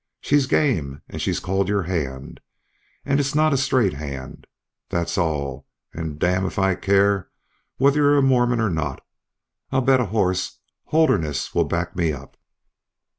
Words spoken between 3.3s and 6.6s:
not a straight hand. Thet's all, an' d n if